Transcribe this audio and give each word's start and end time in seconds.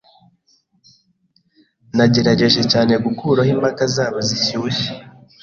Nagerageje 1.95 2.61
cyane 2.71 2.93
gukuraho 3.05 3.49
impaka 3.55 3.83
zabo 3.95 4.17
zishyushye. 4.29 4.89